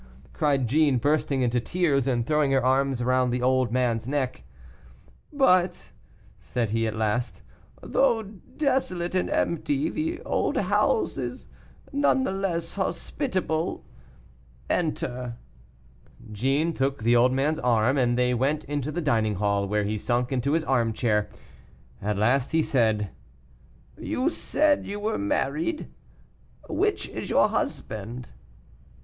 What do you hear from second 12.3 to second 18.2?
less hospitable. Enter." Jeanne took the old man's arm, and